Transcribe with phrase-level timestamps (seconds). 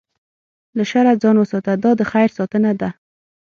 [0.77, 2.89] له شره ځان وساته، دا د خیر ساتنه ده.